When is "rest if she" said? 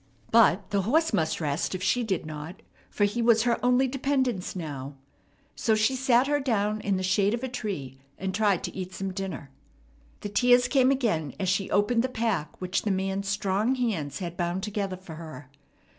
1.39-2.01